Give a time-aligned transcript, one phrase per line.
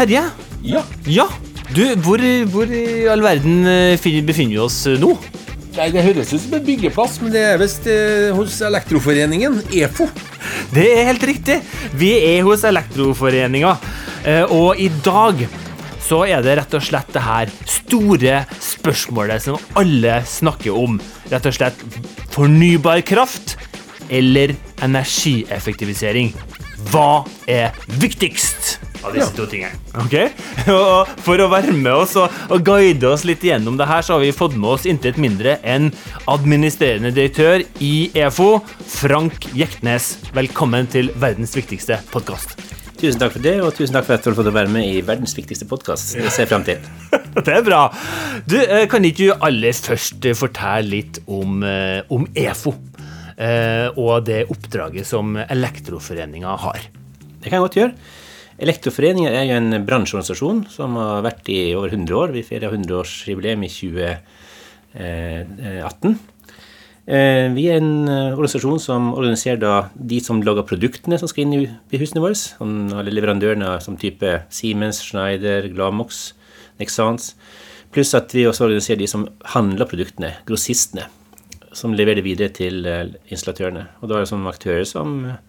[0.00, 0.22] Terje?
[0.64, 0.80] Ja.
[1.04, 1.26] Ja.
[1.76, 5.10] Du, hvor, hvor i all verden eh, befinner vi oss eh, nå?
[5.76, 10.06] Nei, Det høres ut som en byggeplass, men det er visst eh, hos Elektroforeningen, EFO.
[10.72, 11.58] Det er helt riktig.
[12.00, 13.74] Vi er hos Elektroforeninga.
[14.56, 15.44] Og i dag
[16.04, 20.96] så er det rett og slett det her store spørsmålet som alle snakker om.
[21.28, 21.84] Rett og slett
[22.32, 23.58] fornybar kraft
[24.08, 26.32] eller energieffektivisering.
[26.88, 28.59] Hva er viktigst
[29.04, 29.36] av disse Ja.
[29.36, 29.72] to tingene?
[29.96, 30.16] Ok?
[30.74, 34.14] Og for å være med oss og, og guide oss litt gjennom det her, så
[34.16, 35.90] har vi fått med oss intet mindre enn
[36.30, 40.18] administrerende direktør i EFO, Frank Jektnes.
[40.36, 42.56] Velkommen til verdens viktigste podkast.
[43.00, 44.98] Tusen takk for det, og tusen takk for at du har fått være med i
[45.00, 46.18] verdens viktigste podkast.
[46.20, 46.82] Det ser jeg frem til.
[47.46, 47.84] Det er bra.
[48.44, 52.74] Du, eh, kan ikke du aller først eh, fortelle litt om, eh, om EFO?
[53.40, 56.82] eh, Og det oppdraget som Elektroforeninga har.
[57.40, 57.94] Det kan jeg godt gjøre.
[58.60, 62.28] Elektroforeningen er jo en bransjeorganisasjon som har vært i over 100 år.
[62.34, 66.18] Vi feirer 100-årsjubileum i 2018.
[67.10, 71.54] Eh, Vi er en eh, organisasjon som organiserer de som lager produktene som skal inn
[71.56, 72.34] i husene våre.
[72.36, 76.34] Som Alle leverandørene som type Siemens, Schneider, Glamox,
[76.78, 77.34] Nexans.
[77.90, 81.08] Pluss at vi også organiserer de som handler produktene, grossistene.
[81.72, 83.86] Som leverer det videre til eh, installatørene.
[84.02, 85.40] Og da er det som aktører som eh,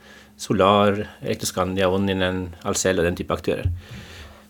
[0.42, 3.70] Solar, Elektroskandia, Onninen, Alcel og den type aktører.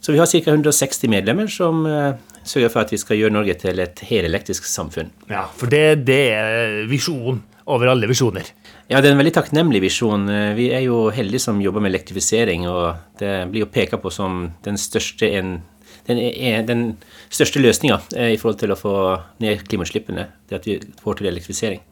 [0.01, 0.39] Så vi har ca.
[0.55, 2.15] 160 medlemmer som eh,
[2.47, 5.11] sørger for at vi skal gjøre Norge til et helelektrisk samfunn.
[5.29, 8.47] Ja, For det, det er visjonen over alle visjoner.
[8.89, 10.25] Ja, det er en veldig takknemlig visjon.
[10.31, 14.09] Eh, Vi er jo heldige som jobber med elektrifisering, og det blir jo peka på
[14.15, 15.59] som den største, en,
[16.07, 16.95] den, er, den
[17.29, 17.99] største løsninga
[18.31, 18.95] i forhold til å få
[19.43, 20.25] ned klimautslippene.
[20.49, 21.83] Det at vi får til elektrifisering.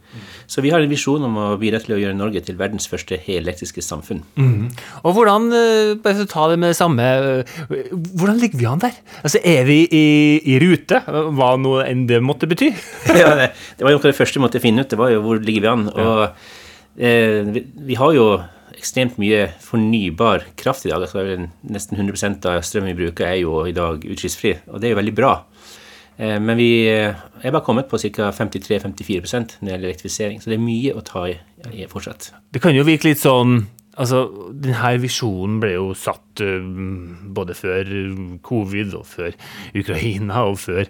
[0.50, 3.18] Så vi har en visjon om å bidra til å gjøre Norge til verdens første
[3.22, 4.24] helelektriske samfunn.
[5.04, 8.96] Og hvordan, eh, bare ta det med det samme, eh, hvordan ligger vi an der?
[9.24, 12.72] Altså, Er vi i, i rute, hva nå enn det måtte bety?
[13.22, 14.90] ja, det, det var jo det første vi måtte finne ut.
[14.90, 15.90] Det var jo hvor ligger vi an.
[15.90, 16.24] Og
[16.98, 18.30] eh, vi, vi har jo
[18.80, 21.04] ekstremt mye fornybar kraft i dag.
[21.04, 24.56] Altså, nesten 100% av strømmen vi bruker, er jo i dag utslippsfri.
[24.72, 25.34] Og det er jo veldig bra.
[26.20, 28.30] Eh, men vi eh, er bare kommet på ca.
[28.36, 30.42] 53-54% når det gjelder elektrifisering.
[30.42, 31.38] Så det er mye å ta i,
[31.72, 32.34] i fortsatt.
[32.52, 33.62] Det kan jo virke litt sånn
[34.00, 34.24] Altså,
[34.56, 36.64] denne visjonen ble jo satt eh,
[37.36, 37.90] både før
[38.48, 39.36] covid og før
[39.76, 40.88] Ukraina og før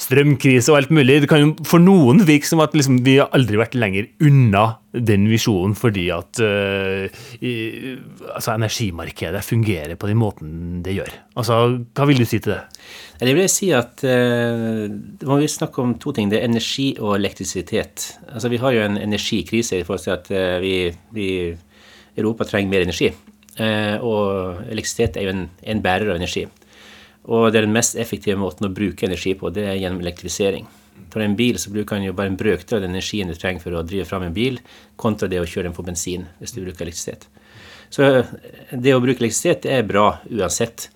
[0.00, 1.20] strømkrise og alt mulig.
[1.22, 4.66] Det kan jo for noen virke som at liksom, vi har aldri vært lenger unna
[4.92, 7.04] den visjonen fordi at uh,
[7.44, 7.52] i,
[8.32, 11.12] altså, energimarkedet fungerer på den måten det gjør.
[11.38, 11.60] Altså,
[11.94, 12.62] hva vil du si til det?
[13.20, 14.88] Jeg vil si at uh,
[15.28, 16.32] må vi snakke om to ting.
[16.32, 18.14] Det er energi og elektrisitet.
[18.32, 20.74] Altså Vi har jo en energikrise i forhold til at uh, vi,
[21.14, 21.30] vi
[22.18, 23.12] Europa trenger mer energi.
[23.58, 26.44] Eh, og elektrisitet er jo en, en bærer av energi.
[27.28, 30.68] Og det er den mest effektive måten å bruke energi på, det er gjennom elektrifisering.
[31.12, 33.62] For en bil så bruker den jo bare en brøkdel av den energien du trenger
[33.64, 34.58] for å drive fram en bil,
[35.00, 37.28] kontra det å kjøre den på bensin hvis du bruker elektrisitet.
[37.92, 38.32] Så eh,
[38.72, 40.88] det å bruke elektrisitet er bra uansett.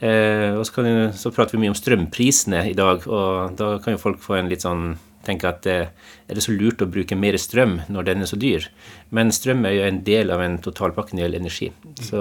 [0.00, 3.96] Eh, og så, kan, så prater vi mye om strømprisene i dag, og da kan
[3.96, 4.94] jo folk få en litt sånn
[5.26, 5.92] tenke at eh,
[6.28, 8.68] er det så lurt å bruke mer strøm når den er så dyr?
[9.14, 11.70] Men strøm er jo en del av en totalpakke når det gjelder energi.
[12.04, 12.20] Så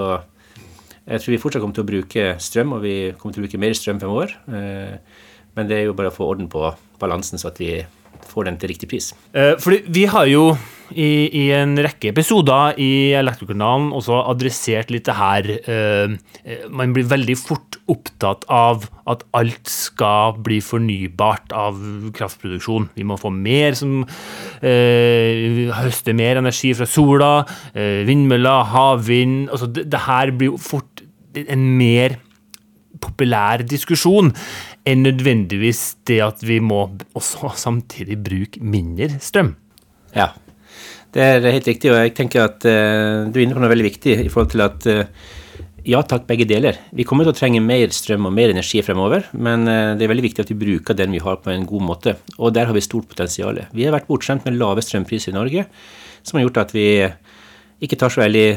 [1.04, 3.62] jeg tror vi fortsatt kommer til å bruke strøm, og vi kommer til å bruke
[3.62, 4.38] mer strøm fremover.
[4.48, 5.00] år.
[5.58, 6.66] Men det er jo bare å få orden på
[7.02, 7.76] balansen, så at vi
[8.34, 9.12] får den til riktig pris.
[9.34, 10.54] Eh, fordi vi har jo
[10.94, 16.12] i, i en rekke episoder i Elektrokanalen også adressert litt det her eh,
[16.44, 21.80] eh, Man blir veldig fort opptatt av at alt skal bli fornybart av
[22.16, 22.86] kraftproduksjon.
[22.96, 24.06] Vi må få mer som
[24.64, 27.32] høster mer energi fra sola,
[27.76, 31.04] vindmøller, havvind altså det, det her blir jo fort
[31.44, 32.16] en mer
[33.04, 34.32] populær diskusjon
[34.90, 36.86] enn nødvendigvis det at vi må
[37.16, 39.56] også samtidig bruke mindre strøm.
[40.14, 40.32] Ja,
[41.14, 43.90] det er helt riktig, og jeg tenker at uh, du er inne på noe veldig
[43.92, 45.32] viktig i forhold til at uh,
[45.84, 46.78] ja takk, begge deler.
[46.96, 50.12] Vi kommer til å trenge mer strøm og mer energi fremover, men eh, det er
[50.14, 52.78] veldig viktig at vi bruker den vi har på en god måte, og der har
[52.78, 53.60] vi stort potensial.
[53.76, 55.66] Vi har vært bortskjemt med lave strømpriser i Norge,
[56.24, 56.88] som har gjort at vi
[57.84, 58.48] ikke tar så veldig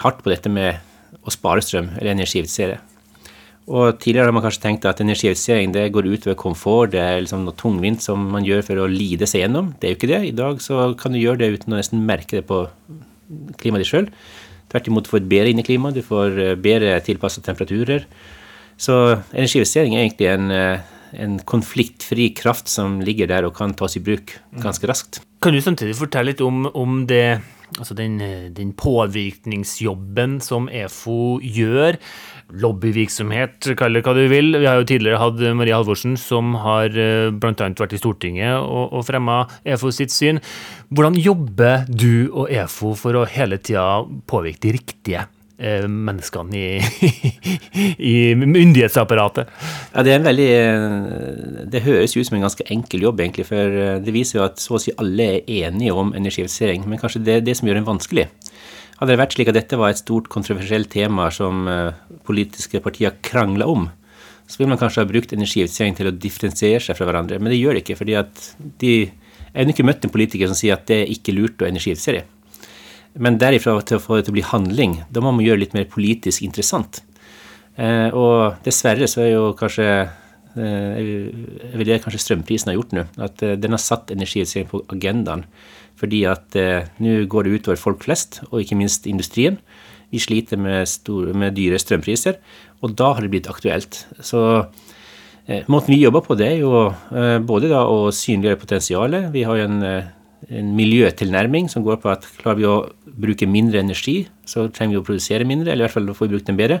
[0.00, 0.80] hardt på dette med
[1.20, 2.80] å spare strøm eller energieffektivisere.
[3.64, 7.46] Og tidligere har man kanskje tenkt at energieffektivisering det går utover komfort, det er liksom
[7.46, 9.72] noe tungvint som man gjør for å lide seg gjennom.
[9.80, 10.20] Det er jo ikke det.
[10.28, 12.66] I dag så kan du gjøre det uten å nesten merke det på
[13.62, 14.10] klimaet ditt sjøl.
[14.68, 18.04] Tvert imot, du får et bedre inneklima, du får eh, bedre tilpasset temperaturer.
[18.76, 18.98] Så
[19.32, 20.84] energieffektivisering er egentlig en, eh,
[21.24, 25.22] en konfliktfri kraft som ligger der og kan tas i bruk ganske raskt.
[25.40, 27.38] Kan du samtidig fortelle litt om, om det
[27.78, 28.18] altså den,
[28.54, 31.98] den påvirkningsjobben som EFO gjør.
[32.64, 34.54] Lobbyvirksomhet, kall det hva du vil.
[34.60, 37.54] Vi har jo tidligere hatt Marie Halvorsen, som har bl.a.
[37.54, 40.42] vært i Stortinget og, og fremma EFO sitt syn.
[40.94, 46.80] Hvordan jobber du og EFO for å hele tida påvirke de riktige Eh, menneskene i,
[48.12, 49.50] i, myndighetsapparatet.
[49.94, 53.46] Ja, det, er en veldig, eh, det høres ut som en ganske enkel jobb, egentlig.
[53.48, 56.88] For eh, det viser jo at så å si alle er enige om energieffektivisering.
[56.90, 58.28] Men kanskje det er det som gjør den vanskelig.
[58.98, 61.66] Hadde det vært slik at dette var et stort kontroversielt tema som
[62.26, 63.88] politiske partier krangla om,
[64.46, 67.40] så ville man kanskje ha brukt energieffektivisering til å differensiere seg fra hverandre.
[67.42, 67.98] Men det gjør det ikke.
[67.98, 68.48] fordi at
[68.82, 68.94] de
[69.54, 72.24] jeg har ikke møtt en politiker som sier at det er ikke lurt å energieffektivisere.
[73.14, 75.66] Men derifra til å få det til å bli handling, da må man gjøre det
[75.68, 77.02] litt mer politisk interessant.
[77.76, 80.98] Eh, og dessverre så er jo kanskje eh,
[81.74, 83.06] vil det kanskje strømprisen har gjort nå.
[83.22, 85.46] At eh, den har satt energieffektivisering på agendaen.
[86.00, 89.60] Fordi at eh, nå går det utover folk flest, og ikke minst industrien.
[90.10, 92.38] Vi sliter med, store, med dyre strømpriser,
[92.84, 94.04] og da har det blitt aktuelt.
[94.22, 94.42] Så
[95.46, 99.30] eh, måten vi jobber på, det er jo eh, både da å synliggjøre potensialet.
[99.34, 99.80] Vi har jo en
[100.52, 105.02] en miljøtilnærming som går på at klarer vi å bruke mindre energi, så trenger vi
[105.02, 106.80] å produsere mindre, eller i hvert fall får vi brukt den bedre.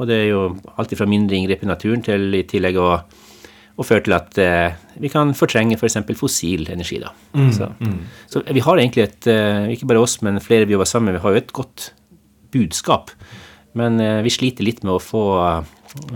[0.00, 0.44] Og det er jo
[0.80, 4.78] alt fra mindre inngrep i naturen til i tillegg å, å føre til at eh,
[5.02, 5.98] vi kan fortrenge f.eks.
[6.08, 7.00] For fossil energi.
[7.02, 7.12] da.
[7.36, 7.98] Mm, så, mm.
[8.32, 11.24] så, vi har egentlig et, eh, ikke bare oss, men flere vi jobber sammen, vi
[11.24, 11.90] har jo et godt
[12.54, 13.12] budskap.
[13.78, 15.24] Men eh, vi sliter litt med å få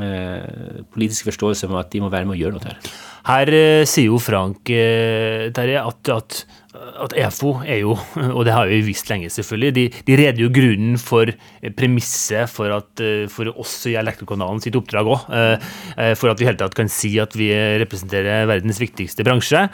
[0.02, 2.92] eh, politisk forståelse om at de må være med å gjøre noe her.
[3.26, 6.46] Her eh, sier jo Frank eh, Terje, at, at
[6.76, 7.94] at EFO er jo,
[8.36, 11.30] og det har vi visst lenge selvfølgelig, de, de jo grunnen for
[11.76, 13.02] premisset for, at,
[13.32, 15.26] for oss i Elektrokanalen sitt oppdrag òg.
[15.36, 17.50] Eh, for at vi hele tatt kan si at vi
[17.82, 19.66] representerer verdens viktigste bransje.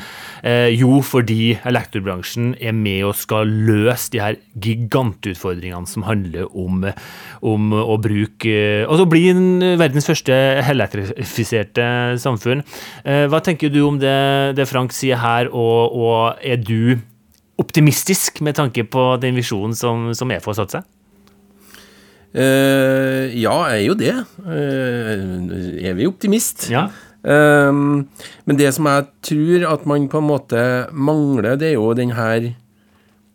[0.46, 6.87] Eh, jo, fordi elektrobransjen er med og skal løse de her gigantutfordringene som handler om,
[7.43, 8.52] om å bruke
[8.82, 9.25] Altså bli
[9.78, 10.32] verdens første
[10.72, 11.84] elektrifiserte
[12.22, 12.64] samfunn.
[13.04, 16.96] Eh, hva tenker du om det, det Frank sier her, og, og er du
[17.60, 20.90] optimistisk med tanke på den visjonen som, som EFO har satt seg?
[22.32, 24.12] Uh, ja, jeg er jo det.
[24.40, 26.70] Uh, er vi optimist?
[26.72, 26.86] Ja.
[27.22, 28.08] Uh,
[28.48, 30.62] men det som jeg tror at man på en måte
[30.92, 32.54] mangler, det er jo den her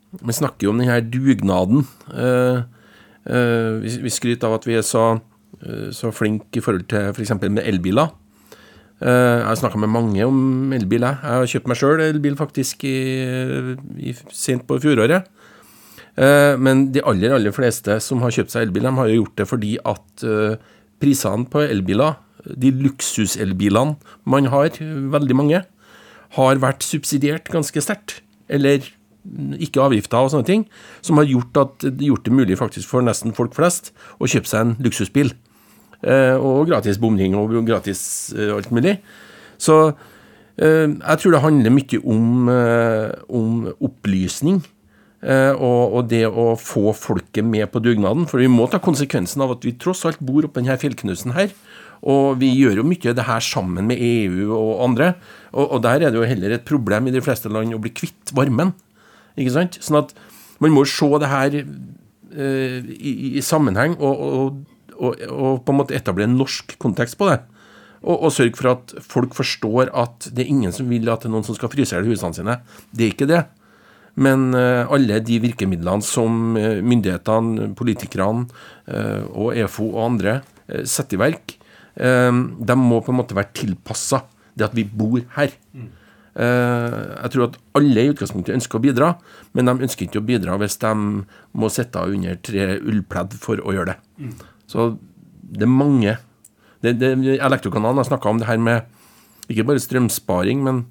[0.08, 1.86] Vi snakker jo om den her dugnaden.
[3.82, 5.20] vi, vi skryter av at vi er så,
[5.92, 7.32] så flink i forhold til f.eks.
[7.34, 8.12] For med elbiler.
[8.98, 11.06] Eh, jeg har snakka med mange om elbil.
[11.06, 12.98] Jeg har kjøpt meg sjøl elbil faktisk i,
[14.10, 15.28] i, sent på fjoråret.
[16.18, 19.36] Eh, men de aller, aller fleste som har kjøpt seg elbil, de har jo gjort
[19.38, 20.58] det fordi at eh,
[20.98, 22.18] prisene på elbiler,
[22.48, 24.74] de luksuselbilene man har,
[25.14, 25.62] veldig mange,
[26.34, 28.18] har vært subsidiert ganske sterkt.
[28.50, 28.82] Eller
[29.58, 30.64] ikke avgifter og sånne ting,
[31.04, 34.64] som har gjort, at, gjort det mulig faktisk for nesten folk flest å kjøpe seg
[34.64, 35.34] en luksusbil.
[36.06, 38.00] Eh, og gratis bomring og gratis
[38.36, 38.98] eh, alt mulig.
[39.58, 42.50] Så eh, jeg tror det handler mye om,
[43.28, 44.62] om opplysning.
[45.18, 48.28] Og, og, det å få folket med på dugnaden.
[48.30, 51.50] For vi må ta konsekvensen av at vi tross alt bor oppe denne fjellknusen her.
[52.06, 55.08] Og vi gjør jo mye av det her sammen med EU og andre.
[55.50, 57.90] Og, og, der er det jo heller et problem i de fleste land å bli
[57.90, 58.70] kvitt varmen.
[59.38, 59.78] Ikke sant?
[59.84, 60.16] Sånn at
[60.62, 63.94] man må se det her uh, i, i, sammenheng.
[63.98, 64.58] og, og
[64.98, 67.38] og, og, på en måte etablere en norsk kontekst på det.
[67.98, 71.34] Og, sørge for at folk forstår at det er ingen som vil at det er
[71.34, 72.58] noen som skal fryse i hjel husene sine.
[72.94, 73.42] Det er ikke det.
[74.18, 78.48] Men uh, alle de virkemidlene som uh, myndighetene, politikerne
[78.90, 80.40] uh, og EFO og andre
[80.84, 81.54] setter i verk,
[81.98, 84.20] de må på en måte være tilpassa
[84.52, 85.54] det at vi bor her.
[85.72, 85.86] Mm.
[86.38, 89.08] Jeg tror at alle i utgangspunktet ønsker å bidra,
[89.58, 90.92] men de ønsker ikke å bidra hvis de
[91.58, 93.96] må sitte under tre ullpledd for å gjøre det.
[94.22, 94.36] Mm.
[94.70, 94.86] Så
[95.48, 96.14] det er mange
[96.84, 97.10] det, det,
[97.42, 98.86] Elektrokanalen har snakka om det her med
[99.48, 100.82] ikke bare strømsparing, men,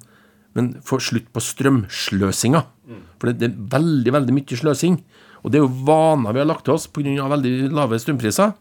[0.58, 2.64] men få slutt på strømsløsinga.
[2.90, 3.02] Mm.
[3.16, 4.98] For det, det, er veldig, veldig mye sløsing.
[5.40, 7.28] Og det er jo vaner vi har lagt til oss pga.
[7.30, 8.52] veldig lave strømpriser.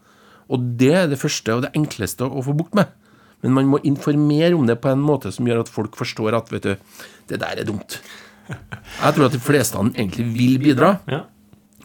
[0.53, 2.93] Og det er det første og det enkleste å få bukt med.
[3.45, 6.51] Men man må informere om det på en måte som gjør at folk forstår at
[6.53, 7.99] vet du, det der er dumt.
[8.47, 10.95] Jeg tror at de fleste egentlig vil bidra,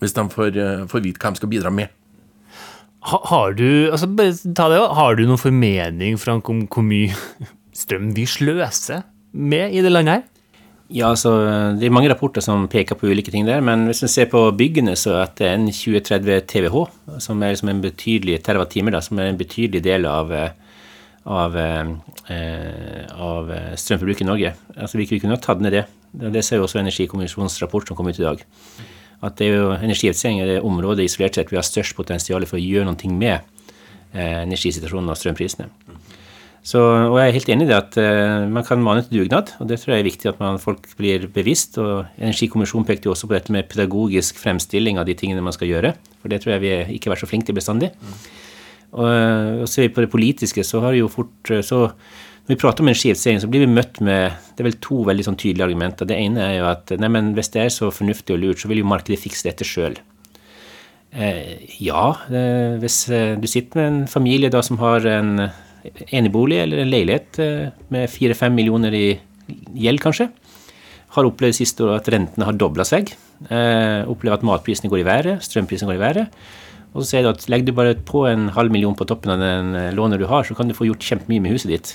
[0.00, 1.92] hvis de får, eh, får vite hva de skal bidra med.
[3.02, 4.06] Har du altså
[4.54, 7.10] ta det, har du noen formening Frank, om hvor mye
[7.74, 10.28] strøm vi sløser med i det landet her?
[10.92, 11.32] Ja, altså,
[11.80, 14.44] Det er mange rapporter som peker på ulike ting der, men hvis vi ser på
[14.54, 16.84] byggene, så er det en 2030 TWh,
[17.18, 20.50] som er liksom en betydelig terawattime, som er en betydelig del av, av, eh,
[21.26, 21.54] av
[23.78, 24.54] strømforbruket i Norge.
[24.76, 25.84] Altså, Vi kunne ha tatt ned det.
[26.12, 28.42] Det ser jo også Energikommisjonens rapport som kom ut i dag.
[29.22, 32.58] at det er jo energieffektivisering er det området isolert sett vi har størst potensial for
[32.58, 33.38] å gjøre noe med
[34.12, 35.68] eh, energisituasjonen og strømprisene.
[36.62, 39.50] Så, og jeg er helt enig i det at uh, man kan mane til dugnad,
[39.58, 41.74] og det tror jeg er viktig at man, folk blir bevisst.
[41.82, 45.72] og Energikommisjonen pekte jo også på dette med pedagogisk fremstilling av de tingene man skal
[45.72, 45.90] gjøre.
[46.22, 47.90] For det tror jeg vi ikke har vært så flinke til bestandig.
[47.98, 48.14] Mm.
[48.92, 51.86] Og, og ser vi på det politiske, så har det jo fort så
[52.42, 55.04] når vi prater om en energieffektivisering, så blir vi møtt med det er vel to
[55.06, 56.08] veldig sånn tydelige argumenter.
[56.10, 58.70] Det ene er jo at nei, men hvis det er så fornuftig og lurt, så
[58.70, 59.94] vil jo markedet fikse dette sjøl.
[61.14, 65.46] Eh, ja, eh, hvis eh, du sitter med en familie da som har en
[66.10, 69.06] enebolig eller en leilighet eh, med fire-fem millioner i
[69.78, 70.28] gjeld, kanskje,
[71.12, 73.14] har opplevd siste året at rentene har dobla seg,
[73.50, 76.42] eh, opplever at matprisene går i været, strømprisene går i været.
[76.92, 79.40] Og så sier du at legger du bare på en halv million på toppen av
[79.40, 81.94] den eh, lånet du har, så kan du få gjort kjempemye med huset ditt.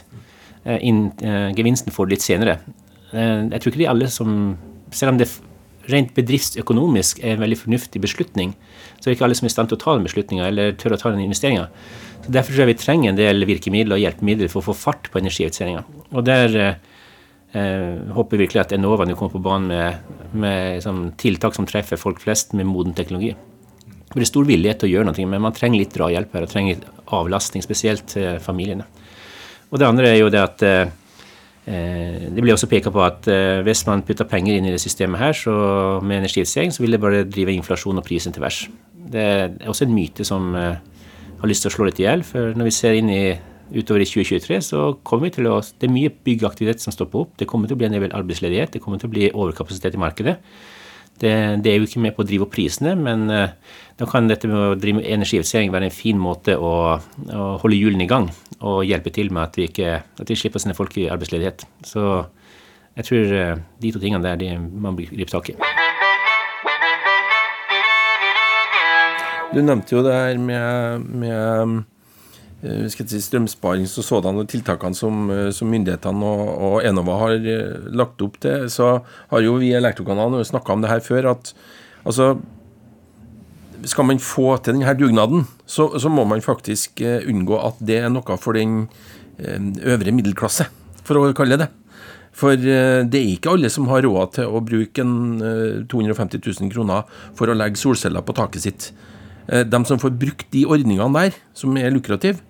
[0.67, 2.57] In, inn, eh, gevinsten får du litt senere.
[3.13, 4.31] Uh, jeg tror ikke de alle som
[4.91, 5.29] Selv om det
[5.87, 8.53] rent bedriftsøkonomisk er en veldig fornuftig beslutning,
[8.97, 10.73] så er det ikke alle som er i stand til å ta den beslutninga eller
[10.79, 11.69] tør å ta den investeringa.
[12.27, 15.21] Derfor tror jeg vi trenger en del virkemidler og hjelpemidler for å få fart på
[15.21, 15.85] energieffektiviseringa.
[16.11, 21.03] Og der uh, håper jeg virkelig at Enova nå kommer på banen med, med liksom,
[21.19, 23.35] tiltak som treffer folk flest med moden teknologi.
[24.17, 26.49] Det blir stor villighet til å gjøre noe, men man trenger litt drahjelp her, og
[26.49, 26.79] trenger
[27.13, 28.87] avlastning, spesielt til familiene.
[29.69, 30.87] Og det andre er jo det at eh,
[31.69, 34.81] eh det blir også peka på at eh, hvis man putter penger inn i det
[34.81, 35.53] systemet her, så
[36.01, 38.63] med energieffektivisering, så vil det bare drive inflasjon og prisen til værs.
[39.13, 40.81] Det er også en myte som eh,
[41.37, 42.25] har lyst til å slå litt i hjel.
[42.25, 43.21] For når vi ser inn i
[43.69, 47.37] utover i 2023, så kommer vi til å Det er mye byggeaktivitet som stopper opp.
[47.37, 48.73] Det kommer til å bli en del arbeidsledighet.
[48.73, 50.39] Det kommer til å bli overkapasitet i markedet.
[51.17, 51.33] Det,
[51.63, 53.49] det, er jo ikke med på å drive opp prisene, men uh,
[53.97, 57.79] da kan dette med å drive med energieffektivisering være en fin måte å, å, holde
[57.79, 60.77] hjulene i gang og hjelpe til med at vi, ikke, at vi slipper å sende
[60.77, 61.65] folk i arbeidsledighet.
[61.89, 62.05] Så
[62.97, 65.59] jeg tror uh, de to tingene der de man griper tak i.
[69.55, 71.96] Du nevnte jo det her med, med Eh,
[72.61, 77.89] si, strømsparings og sådan og tiltakene som, eh, som myndighetene og, og, Enova har eh,
[77.93, 81.53] lagt opp til, så har jo vi elektrokanalene snakka om det her før, at
[82.05, 82.37] altså
[83.85, 88.09] skal man få til denne dugnaden, så, så, må man faktisk unngå at det er
[88.09, 88.87] noe for den
[89.37, 90.65] øvre middelklasse,
[91.05, 91.67] for å kalle det.
[92.33, 97.05] For det er ikke alle som har råd til å bruke en 250 000 kroner
[97.37, 98.89] for å legge solceller på taket sitt.
[99.47, 102.41] De som får brukt de ordningene der, som er lukrative,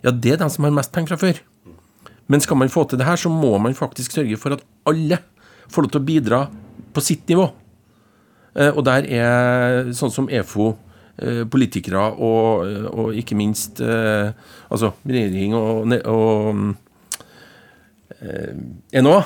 [0.00, 1.40] ja, det er de som har mest penger fra før.
[2.28, 5.20] Men skal man få til det her, så må man faktisk sørge for at alle
[5.68, 6.40] får lov til å bidra
[6.94, 7.48] på sitt nivå.
[8.58, 10.72] Eh, og der er sånn som EFO,
[11.20, 14.32] eh, politikere og, og ikke minst eh,
[14.68, 16.62] altså regjering og, og
[18.18, 19.20] Enova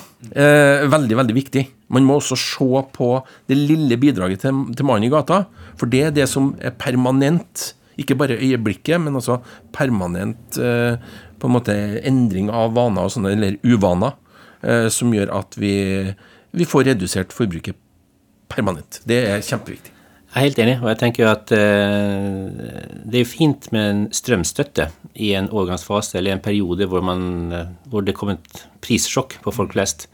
[0.93, 1.63] veldig, veldig viktig.
[1.97, 3.07] Man må også se på
[3.49, 5.47] det lille bidraget til, til mannen i gata,
[5.81, 9.39] for det er det som er permanent ikke bare øyeblikket, men også
[9.75, 10.97] permanent eh,
[11.39, 14.17] på en måte endring av vaner og sånne, eller uvaner,
[14.63, 15.75] eh, som gjør at vi,
[16.57, 17.79] vi får redusert forbruket
[18.53, 19.03] permanent.
[19.09, 19.92] Det er kjempeviktig.
[20.33, 22.47] Jeg er helt enig, og jeg tenker at uh,
[23.13, 24.89] det er fint med en strømstøtte
[25.21, 29.37] i en overgangsfase eller i en periode hvor, man, uh, hvor det kommer et prissjokk
[29.45, 30.09] på folk flest.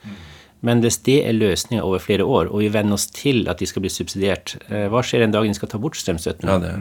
[0.67, 3.69] Men hvis det er løsninga over flere år, og vi venner oss til at de
[3.71, 6.51] skal bli subsidiert, uh, hva skjer den dagen de skal ta bort strømstøtten?
[6.51, 6.75] Ja.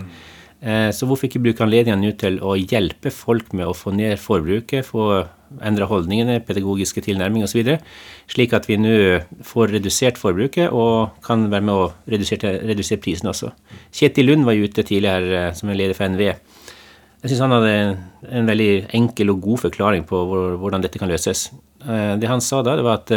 [0.62, 4.18] Eh, så hvorfor ikke bruke anledningen nå til å hjelpe folk med å få ned
[4.18, 5.28] forbruket, få
[5.66, 7.78] endra holdningene, pedagogiske tilnærming osv.,
[8.32, 8.96] slik at vi nå
[9.48, 13.52] får redusert forbruket og kan være med å redusere, redusere prisen også.
[13.96, 16.36] Kjetil Lund var jo ute tidligere eh, som en leder for NVE.
[17.24, 17.78] Jeg syns han hadde
[18.38, 20.20] en veldig enkel og god forklaring på
[20.62, 21.48] hvordan dette kan løses.
[21.82, 23.16] Eh, det han sa da, det var at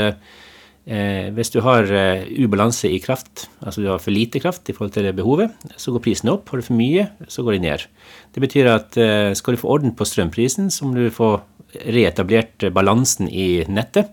[0.91, 4.75] Eh, hvis du har eh, ubalanse i kraft, altså du har for lite kraft i
[4.75, 6.51] forhold til behovet, så går prisen opp.
[6.51, 7.87] Har du for mye, så går de ned.
[8.35, 11.37] Det betyr at eh, skal du få orden på strømprisen, så må du få
[11.87, 14.11] reetablert balansen i nettet.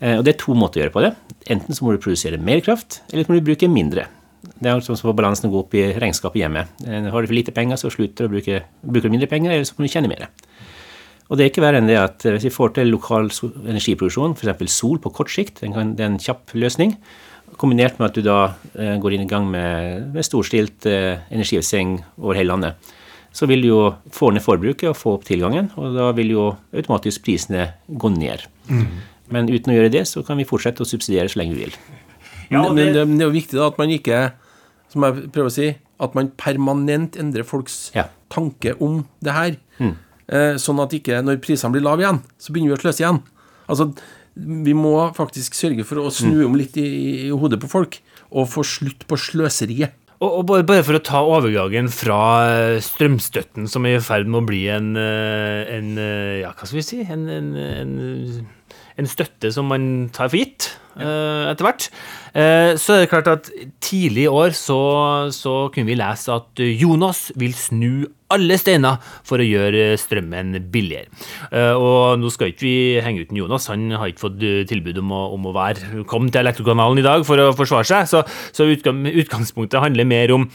[0.00, 1.14] Eh, og det er to måter å gjøre på det.
[1.54, 4.08] Enten så må du produsere mer kraft, eller så må du bruke mindre.
[4.46, 6.66] Det er altså for balansen å gå opp i regnskapet hjemme.
[6.84, 9.68] Eh, har du for lite penger, så slutter du å bruke, bruker mindre penger, eller
[9.68, 10.28] så må du tjene mer.
[11.26, 13.30] Og det er ikke verre enn det at eh, hvis vi får til lokal
[13.66, 14.74] energiproduksjon, f.eks.
[14.74, 16.94] sol på kort sikt, det er en kjapp løsning,
[17.60, 18.38] kombinert med at du da
[18.74, 21.18] eh, går inn i gang med, med storstilt eh,
[22.20, 22.94] over hele landet,
[23.36, 23.80] så vil du jo
[24.14, 28.46] få ned forbruket og få opp tilgangen, og da vil jo automatisk prisene gå ned.
[28.70, 28.86] Mm.
[29.34, 31.76] Men uten å gjøre det, så kan vi fortsette å subsidiere så lenge vi vil.
[32.48, 32.70] Ja, det...
[32.70, 34.22] Men, det, men, det, er jo viktig da at man ikke,
[34.92, 35.68] som jeg prøver å si,
[36.06, 38.06] at man permanent endrer folks ja.
[38.32, 39.56] tanke om det her.
[39.80, 39.96] Mm.
[40.26, 43.20] Eh, sånn at ikke, når prisene blir lave igjen, så begynner vi å sløse igjen.
[43.70, 43.90] Altså,
[44.36, 46.88] vi må faktisk sørge for å snu om litt i,
[47.28, 48.00] i hodet på folk,
[48.34, 49.94] og få slutt på sløseriet.
[50.16, 52.18] Og, og bare, bare for å ta overgangen fra
[52.48, 55.90] eh, strømstøtten, som er i ferd med å bli en, eh, en
[56.40, 57.02] Ja, hva skal vi si?
[57.04, 57.96] En, en, en,
[58.96, 61.88] en støtte som man tar for gitt uh, etter hvert.
[62.32, 63.50] Uh, så er det klart at
[63.84, 64.78] tidlig i år så,
[65.34, 71.10] så kunne vi lese at Jonas vil snu alle steiner for å gjøre strømmen billigere.
[71.52, 74.40] Uh, og nå skal ikke vi henge ut Jonas, han har ikke fått
[74.72, 78.10] tilbud om å, om å være, komme til Elektrokanalen i dag for å forsvare seg,
[78.10, 78.24] så,
[78.56, 80.50] så utgangspunktet handler mer om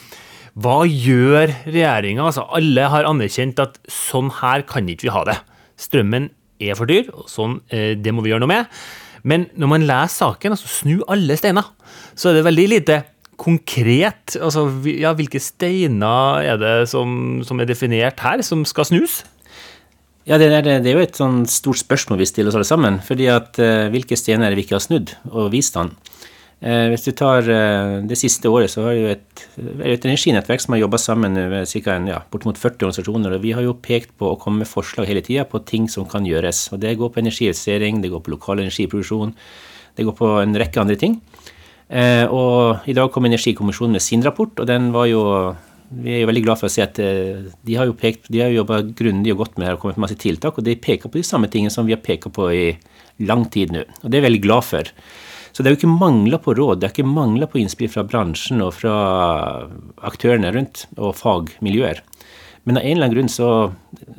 [0.59, 2.25] hva gjør regjeringa?
[2.27, 5.37] Altså, alle har anerkjent at sånn her kan ikke vi ha det.
[5.79, 6.27] Strømmen
[6.61, 8.81] er for dyr, og sånn, eh, det må vi gjøre noe med.
[9.27, 11.67] Men når man leser saken, altså snu alle steiner,
[12.17, 13.01] så er det veldig lite
[13.41, 14.35] konkret.
[14.37, 19.21] Altså, ja, hvilke steiner er det som, som, er definert her, som skal snus?
[20.29, 22.99] Ja, det er, det er jo et sånn stort spørsmål vi stiller oss alle sammen.
[23.01, 25.95] fordi at uh, Hvilke steiner er det vi ikke har snudd og vist han?
[26.61, 29.45] Eh, hvis du tar eh, det siste året, så har vi et,
[29.81, 33.33] et energinettverk som har jobba sammen med en, Ja, bortimot 40 organisasjoner.
[33.33, 36.05] og Vi har jo pekt på å komme med forslag hele tida på ting som
[36.05, 36.71] kan gjøres.
[36.71, 39.33] og Det går på energiinvestering, det går på lokal energiproduksjon,
[39.97, 41.19] det går på en rekke andre ting.
[41.89, 45.55] Eh, og I dag kom Energikommisjonen med sin rapport, og den var jo
[45.91, 48.47] vi er jo veldig glad for å se at de har jo pekt, de har
[48.47, 51.11] jo jobba grundig og godt med det og kommet med masse tiltak, og de peker
[51.11, 52.77] på de samme tingene som vi har pekt på i
[53.19, 53.83] lang tid nå.
[53.99, 54.93] Og det er jeg veldig glad for.
[55.51, 58.05] Så det er jo ikke mangla på råd, det er ikke mangla på innspill fra
[58.07, 58.95] bransjen og fra
[60.07, 62.01] aktørene rundt, og fagmiljøer.
[62.63, 63.49] Men av en eller annen grunn så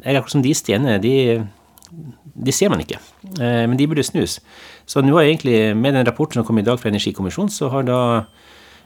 [0.03, 1.17] er det akkurat som de stenene, de,
[2.49, 2.99] de ser man ikke.
[3.39, 4.41] Eh, men de burde snus.
[4.89, 7.87] Så nå har egentlig, med den rapporten som kom i dag fra Energikommisjonen, så har
[7.87, 8.01] da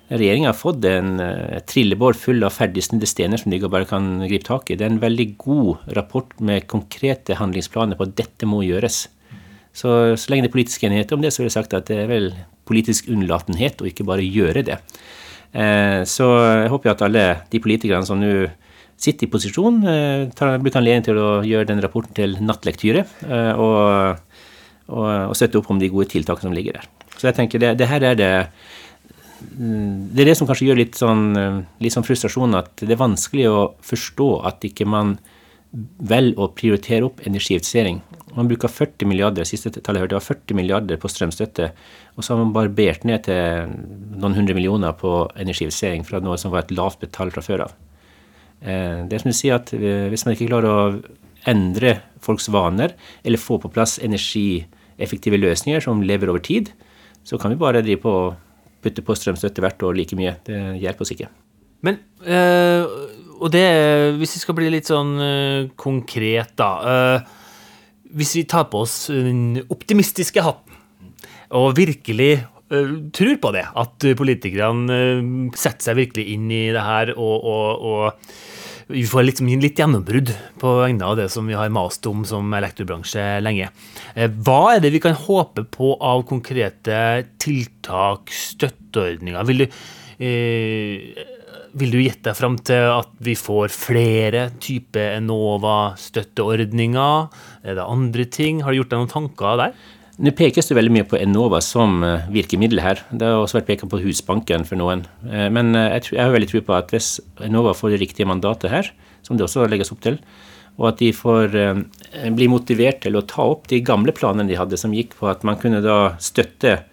[0.07, 4.71] regjeringa fått en uh, trillebår full av ferdigsnudde stener som de bare kan gripe tak
[4.71, 4.77] i.
[4.79, 9.07] Det er en veldig god rapport med konkrete handlingsplaner på at dette må gjøres.
[9.77, 11.99] Så, så lenge det er politisk enighet om det, så vil jeg sagt at det
[12.07, 12.31] er vel
[12.67, 14.79] politisk unnlatenhet å ikke bare gjøre det.
[15.57, 16.31] Eh, så
[16.63, 18.33] jeg håper at alle de politikerne som nå
[18.97, 23.53] sitter i posisjon, eh, tar, bruker anledning til å gjøre den rapporten til nattlektyre eh,
[23.53, 24.41] og,
[24.89, 26.91] og, og, støtte opp om de gode tiltakene som ligger der.
[27.17, 28.33] Så jeg tenker det, det her er det
[29.47, 31.27] det er det som kanskje gjør litt sånn,
[31.85, 35.13] litt sånn frustrasjon, at det er vanskelig å forstå at ikke man
[36.01, 38.01] velger å prioritere opp energieffektivisering
[38.37, 41.71] man bruker 40 milliarder siste tallet jeg hørte, var 40 milliarder på strømstøtte.
[42.17, 43.73] Og så har man barbert ned til
[44.17, 47.77] noen hundre millioner på energivisering fra noe som var et lavt betalt fra før av.
[48.61, 51.01] Eh, det som du sier at eh, Hvis man ikke klarer å
[51.47, 56.73] endre folks vaner, eller få på plass energieffektive løsninger som lever over tid,
[57.27, 58.35] så kan vi bare drive på og
[58.83, 60.37] putte på strømstøtte hvert år like mye.
[60.47, 61.31] Det hjelper oss ikke.
[61.87, 62.85] Men øh,
[63.37, 63.67] og det,
[64.17, 66.71] hvis vi skal bli litt sånn øh, konkret, da.
[66.93, 67.43] Øh,
[68.15, 70.75] hvis vi tar på oss den optimistiske hatten
[71.57, 72.45] og virkelig
[73.15, 74.97] tror på det, at politikerne
[75.55, 78.33] setter seg virkelig inn i det her og, og, og
[78.87, 82.53] vi får liksom litt gjennombrudd på vegne av det som vi har mast om som
[82.55, 83.71] elektrobransje lenge.
[84.15, 86.99] Uh, hva er det vi kan håpe på av konkrete
[87.43, 89.49] tiltak, støtteordninger?
[89.51, 89.81] Vil du
[91.77, 97.29] vil du gjette deg fram til at vi får flere typer Enova-støtteordninger?
[97.69, 98.63] Er det andre ting?
[98.65, 99.73] Har du gjort deg noen tanker der?
[100.17, 103.03] Nå pekes det veldig mye på Enova som eh, virkemiddel her.
[103.13, 105.05] Det har også vært pekt på Husbanken for noen.
[105.29, 108.31] Eh, men eh, jeg, jeg har veldig tro på at hvis Enova får det riktige
[108.31, 108.89] mandatet her,
[109.27, 110.17] som det også legges opp til,
[110.81, 111.55] og at de får
[112.37, 115.45] bli motivert til å ta opp de gamle planene de hadde, som gikk på at
[115.47, 116.85] man kunne da støtte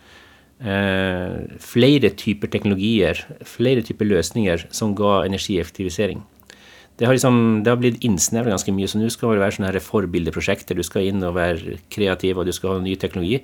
[0.62, 6.22] flere typer teknologier, flere typer løsninger som ga energieffektivisering.
[6.96, 9.72] Det har, liksom, det har blitt innsnevret ganske mye, så nå skal det være sånne
[9.72, 10.78] her forbildeprosjekter.
[10.78, 13.40] Du skal inn og være kreativ, og du skal ha ny teknologi.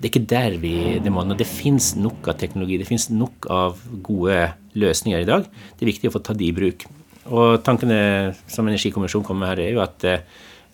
[0.00, 1.22] Det er ikke der vi det må.
[1.38, 4.40] Det finnes nok av teknologi, det finnes nok av gode
[4.80, 5.46] løsninger i dag.
[5.46, 6.86] Det er viktig å få ta de i bruk.
[7.30, 10.24] Og tankene som Energikommisjonen kommer med her, er jo at eh,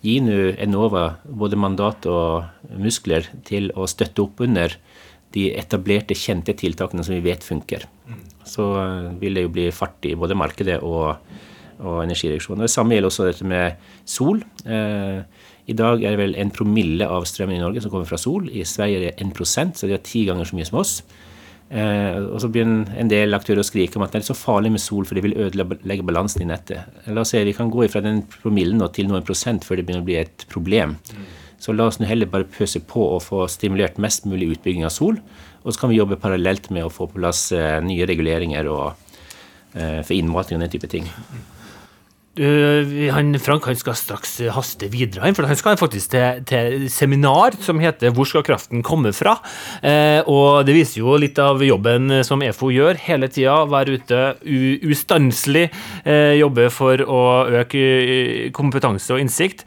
[0.06, 4.78] gi nå Enova både mandat og muskler til å støtte opp under
[5.34, 7.86] de etablerte, kjente tiltakene som vi vet funker.
[8.46, 11.18] Så eh, vil det jo bli fart i både markedet og,
[11.82, 12.62] og energireduksjon.
[12.62, 14.42] Det samme gjelder også dette med sol.
[14.64, 15.20] Eh,
[15.66, 18.48] I dag er det vel en promille av strømmen i Norge som kommer fra sol.
[18.48, 21.00] I Sverige er det 1 så det er ti ganger så mye som oss.
[21.66, 24.70] Eh, og så begynner en del aktører å skrike om at det er så farlig
[24.76, 26.86] med sol, for det vil ødelegge balansen i nettet.
[27.10, 30.04] La oss se, Vi kan gå fra den promillen til noen prosent før det begynner
[30.04, 30.94] å bli et problem.
[31.10, 31.26] Mm.
[31.62, 34.92] Så la oss nå heller bare pøse på og få stimulert mest mulig utbygging av
[34.94, 35.20] sol.
[35.64, 39.16] Og så kan vi jobbe parallelt med å få på plass eh, nye reguleringer og,
[39.74, 41.08] eh, for innmating og den type ting.
[42.36, 47.56] Uh, han, Frank han skal straks haste videre, for han skal faktisk til, til seminar
[47.64, 49.40] som heter 'Hvor skal kraften komme fra?'
[49.80, 53.64] Uh, og Det viser jo litt av jobben som EFO gjør hele tida.
[53.64, 54.36] Være ute
[54.84, 55.70] ustanselig,
[56.04, 59.64] uh, jobbe for å øke kompetanse og innsikt.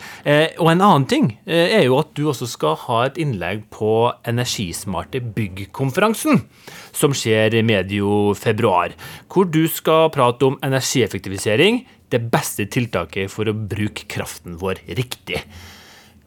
[0.59, 5.21] og en annen ting er jo at du også skal ha et innlegg på Energismarte
[5.21, 6.43] bygg-konferansen,
[6.91, 8.93] som skjer medio februar.
[9.27, 15.43] Hvor du skal prate om energieffektivisering det beste tiltaket for å bruke kraften vår riktig.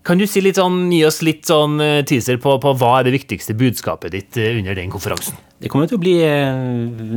[0.02, 3.06] Kan du si litt sånn, gi oss litt sånn eh, teaser på, på hva er
[3.06, 5.36] det viktigste budskapet ditt eh, under den konferansen?
[5.62, 6.50] Det kommer til å bli eh,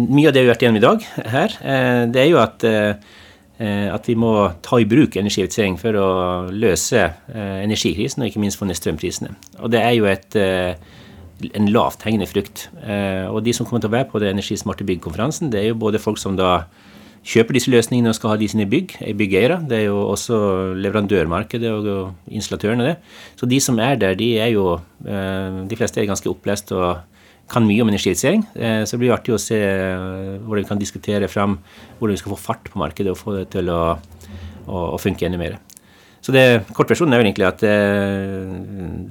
[0.06, 1.56] mye av det vi har vært igjennom i dag her.
[2.14, 2.66] Det er jo at,
[3.66, 6.10] at vi må ta i bruk energieffektivisering for å
[6.54, 9.34] løse energikrisen, og ikke minst få ned strømprisene.
[9.66, 12.68] Og det er jo et en lavt hengende frukt.
[13.34, 16.00] Og de som kommer til å være på det energismarte byggkonferansen, det er jo både
[16.00, 16.60] folk som da
[17.26, 19.58] kjøper disse løsningene og skal ha de sine bygg, er byggeiere.
[19.70, 20.38] Det er jo også
[20.78, 22.96] leverandørmarkedet og installatørene, det.
[23.40, 27.02] Så de som er der, de er jo eh, De fleste er ganske opplest og
[27.50, 28.46] kan mye om energieffektivisering.
[28.56, 31.58] Eh, så det blir artig å se eh, hvordan vi kan diskutere fram
[31.98, 33.96] hvordan vi skal få fart på markedet og få det til å,
[34.68, 35.58] å, å funke enda mer.
[36.26, 37.62] Så det, Kortversjonen er vel egentlig at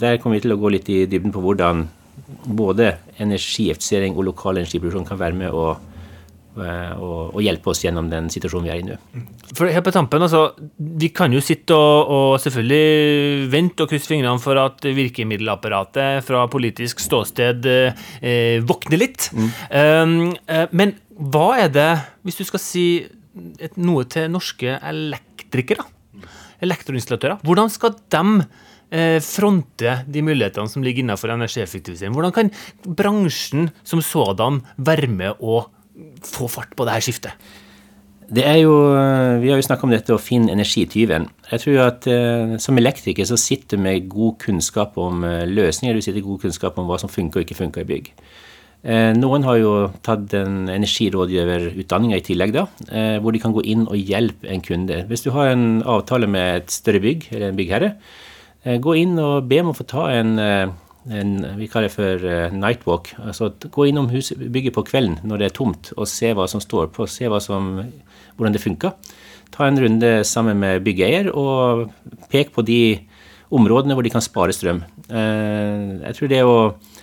[0.02, 1.84] der kommer vi til å gå litt i dybden på hvordan
[2.58, 5.76] både energieffektivisering og lokal energiproduksjon kan være med å
[6.54, 8.98] og, og, hjelpe oss gjennom den situasjonen vi er i nå.
[9.56, 14.10] For helt på tampen, altså, Vi kan jo sitte og, og selvfølgelig vente og krysse
[14.10, 19.30] fingrene for at virkemiddelapparatet fra politisk ståsted eh, våkner litt.
[19.34, 19.50] Mm.
[19.70, 20.14] Um,
[20.46, 21.90] eh, men hva er det,
[22.26, 22.86] hvis du skal si
[23.58, 25.86] et, noe til norske elektrikere,
[26.64, 28.24] elektroinstallatører, hvordan skal de
[28.94, 32.14] eh, fronte de mulighetene som ligger innenfor energieffektivisering?
[32.16, 32.52] Hvordan kan
[32.86, 35.64] bransjen som sådan være med å
[36.24, 37.46] få fart på det her skiftet?
[38.24, 38.72] Det er jo,
[39.40, 41.28] Vi har jo snakka om dette å finne energityven.
[41.50, 45.96] Jeg tror at eh, Som elektriker så sitter du med god kunnskap om eh, løsninger.
[45.96, 48.10] Du sitter med god kunnskap om hva som funker og ikke funker i bygg.
[48.84, 49.72] Eh, noen har jo
[50.04, 52.66] tatt en energirådgiverutdanning i tillegg, da,
[53.20, 55.02] hvor de kan gå inn og hjelpe en kunde.
[55.08, 57.94] Hvis du har en avtale med et større bygg eller en byggherre,
[58.64, 60.36] gå inn og be om å få ta en
[61.12, 63.12] en, vi kaller det for uh, nightwalk.
[63.20, 66.62] Altså gå innom huset, bygget på kvelden når det er tomt, og se hva som
[66.64, 67.74] står på, se som,
[68.36, 68.94] hvordan det funker.
[69.54, 71.90] Ta en runde sammen med byggeier og
[72.32, 72.80] pek på de
[73.54, 74.82] områdene hvor de kan spare strøm.
[75.10, 76.94] Uh, jeg tror det å uh,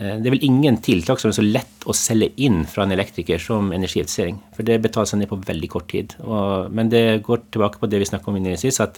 [0.00, 3.42] det er vel ingen tiltak som er så lett å selge inn fra en elektriker
[3.42, 4.38] som energieffektivisering.
[4.56, 6.14] For det betaler seg ned på veldig kort tid.
[6.24, 8.96] Og, men det går tilbake på det vi snakka om innledningsvis, at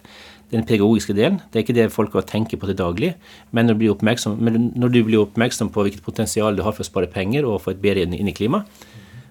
[0.52, 1.40] den pedagogiske delen.
[1.50, 3.12] Det er ikke det folk tenker på til daglig.
[3.50, 4.36] Men når du, blir oppmerksom,
[4.76, 7.74] når du blir oppmerksom på hvilket potensial du har for å spare penger og få
[7.74, 8.62] et bedre inn i klima,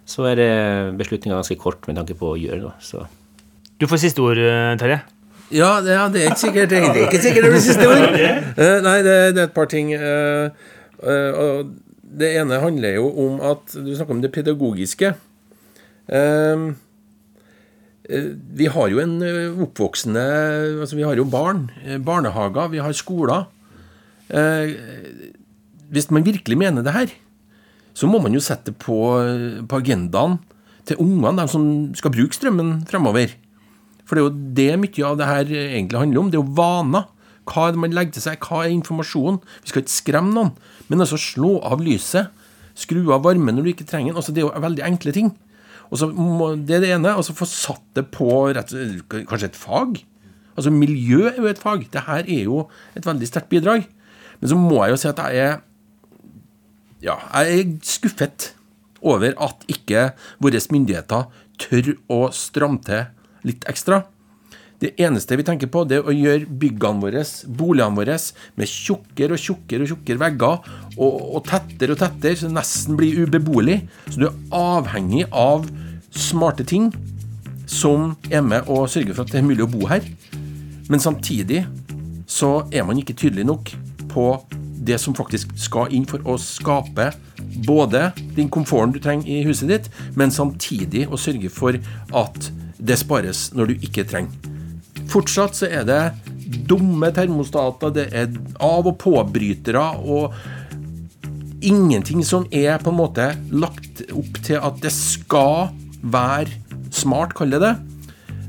[0.10, 0.52] så er det
[1.00, 2.74] beslutninga ganske kort med tanke på å gjøre det.
[2.84, 3.06] Så.
[3.80, 5.02] Du får siste ord, eh, Terje.
[5.52, 8.20] Ja, det, er ikke sikkert det, er ikke sikkert det blir siste ord.
[8.62, 9.94] Uh, nei, det, det, er et par ting.
[12.22, 15.14] Det ene handler jo om at Du snakker om det pedagogiske.
[18.10, 20.22] Eh, vi har jo en eh, oppvoksende
[20.82, 23.46] altså Vi har jo barn, eh, barnehager, vi har skoler.
[25.92, 27.10] Hvis man virkelig mener det her,
[27.94, 28.96] så må man jo sette på,
[29.68, 30.38] på agendaen
[30.88, 33.36] til ungene, de som skal bruke strømmen fremover.
[34.08, 36.30] For det er jo det mye av det her egentlig handler om.
[36.32, 37.10] Det er jo vaner.
[37.44, 38.40] Hva er det man legger til seg?
[38.40, 39.42] Hva er informasjonen?
[39.66, 40.56] Vi skal ikke skremme noen,
[40.88, 42.32] men altså slå av lyset.
[42.72, 44.22] Skru av varmen når du ikke trenger den.
[44.24, 45.34] Altså, det er jo veldig enkle ting.
[45.92, 47.16] Og så må, Det er det ene.
[47.20, 48.72] Og så få satt det på rett,
[49.12, 50.00] kanskje et fag.
[50.56, 51.88] Altså Miljø er jo et fag.
[51.92, 53.88] Det her er jo et veldig sterkt bidrag.
[54.40, 55.60] Men så må jeg jo si at jeg er
[57.02, 58.52] Ja, jeg er skuffet
[59.02, 60.12] over at ikke
[60.44, 63.08] våre myndigheter tør å stramme til
[63.48, 64.04] litt ekstra.
[64.82, 68.16] Det eneste vi tenker på, det er å gjøre byggene våre, boligene våre,
[68.58, 72.98] med tjukkere og tjukkere og tjukkere vegger, og, og tettere og tettere, så det nesten
[72.98, 73.78] blir ubeboelig.
[74.08, 75.68] Så du er avhengig av
[76.10, 76.90] smarte ting
[77.70, 80.08] som er med og sørger for at det er mulig å bo her.
[80.90, 81.62] Men samtidig
[82.26, 83.70] så er man ikke tydelig nok
[84.12, 84.26] på
[84.82, 87.12] det som faktisk skal inn for å skape
[87.68, 91.78] både den komforten du trenger i huset ditt, men samtidig å sørge for
[92.18, 92.50] at
[92.82, 94.51] det spares når du ikke trenger.
[95.12, 96.02] Fortsatt så er det
[96.68, 100.34] dumme termostater, det er av- og påbrytere og
[101.62, 105.70] ingenting som er på en måte lagt opp til at det skal
[106.02, 106.50] være
[106.92, 107.74] smart, kaller det.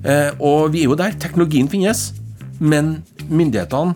[0.04, 1.14] Eh, og vi er jo der.
[1.20, 2.12] Teknologien finnes.
[2.58, 3.94] Men myndighetene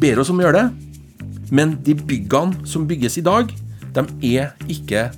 [0.00, 1.52] ber oss om å gjøre det.
[1.54, 3.52] Men de byggene som bygges i dag,
[3.96, 5.08] de er ikke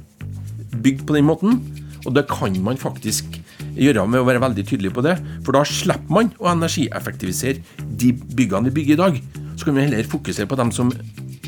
[0.82, 1.60] bygd på den måten.
[2.04, 3.37] Og det kan man faktisk
[3.78, 5.16] gjøre med å være veldig tydelig på det.
[5.46, 7.62] For da slipper man å energieffektivisere
[8.00, 9.18] de byggene vi bygger i dag.
[9.58, 10.92] Så kan vi heller fokusere på dem som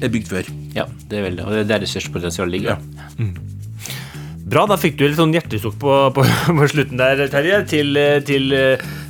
[0.01, 0.51] er bygd før.
[0.77, 1.47] Ja, det er vel det.
[1.47, 2.77] Og det er der potensialet ligger.
[2.77, 3.31] Ja.
[4.51, 6.25] Bra, da fikk du litt sånn hjertesukk på, på,
[6.59, 7.61] på slutten der, Terje.
[7.71, 7.95] Til,
[8.27, 8.51] til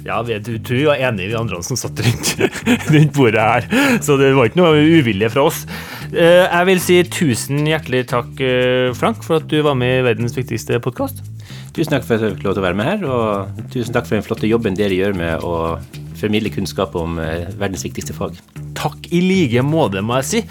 [0.05, 2.35] Ja, vi du, vi var enige, de andre som satt rundt,
[2.93, 3.69] rundt bordet her.
[4.05, 5.63] Så det var ikke noe uvilje fra oss.
[6.11, 10.07] Eh, Jeg vil si tusen hjertelig takk, eh, Frank, for at du var med i
[10.11, 11.23] verdens viktigste podkast.
[11.71, 14.09] Tusen takk for at jeg fikk lov til å være med her, og tusen takk
[14.09, 15.79] for den flotte jobben dere gjør med å
[16.19, 18.35] formidle kunnskap om eh, verdens viktigste fag.
[18.75, 20.43] Takk i like måte, må jeg si.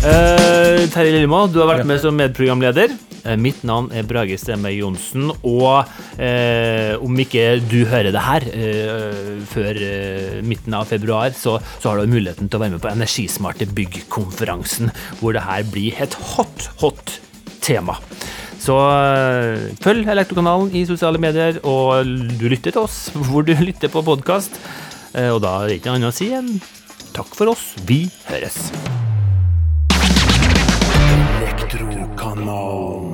[0.00, 2.94] Eh, Terje Lillemo, du har vært med som medprogramleder.
[3.24, 5.88] Eh, Mitt navn er Brage Stemme Johnsen, og
[6.20, 11.90] eh, om ikke du hører det her eh, før eh, midten av februar, så, så
[11.92, 16.16] har du muligheten til å være med på Energismarte bygg-konferansen, hvor det her blir et
[16.32, 17.18] hot, hot
[17.64, 17.98] tema.
[18.60, 22.04] Så eh, følg Elektrokanalen i sosiale medier, og
[22.40, 24.60] du lytter til oss hvor du lytter på podkast.
[25.10, 26.52] Og da er det ikke noe annet å si enn
[27.16, 27.72] takk for oss.
[27.88, 28.70] Vi høres.
[31.40, 33.09] Elektrokanal.